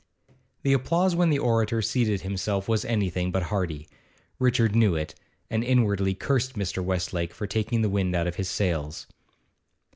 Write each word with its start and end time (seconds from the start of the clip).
The 0.63 0.73
applause 0.73 1.15
when 1.15 1.29
the 1.29 1.37
orator 1.37 1.79
seated 1.83 2.21
himself 2.21 2.67
was 2.67 2.83
anything 2.83 3.31
but 3.31 3.43
hearty. 3.53 3.87
Richard 4.39 4.75
knew 4.75 4.95
it, 4.95 5.13
and 5.47 5.63
inwardly 5.63 6.15
cursed 6.15 6.55
Mr. 6.55 6.83
Westlake 6.83 7.35
for 7.35 7.45
taking 7.45 7.83
the 7.83 7.87
wind 7.87 8.15
out 8.15 8.25
of 8.25 8.37
his 8.37 8.49
sails. 8.49 9.05